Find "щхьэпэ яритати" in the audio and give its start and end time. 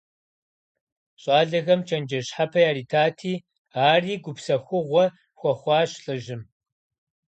2.29-3.33